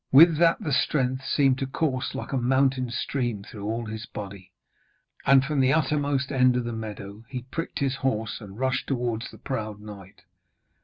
With 0.11 0.37
that 0.39 0.59
the 0.59 0.73
strength 0.73 1.23
seemed 1.27 1.59
to 1.59 1.67
course 1.67 2.15
like 2.15 2.33
a 2.33 2.37
mountain 2.39 2.89
stream 2.89 3.43
through 3.43 3.65
all 3.65 3.85
his 3.85 4.07
body; 4.07 4.51
and 5.27 5.45
from 5.45 5.59
the 5.59 5.71
uttermost 5.73 6.31
end 6.31 6.55
of 6.55 6.63
the 6.63 6.73
meadow 6.73 7.23
he 7.29 7.43
pricked 7.43 7.77
his 7.77 7.97
horse 7.97 8.41
and 8.41 8.57
rushed 8.57 8.87
towards 8.87 9.29
the 9.29 9.37
proud 9.37 9.79
knight. 9.79 10.23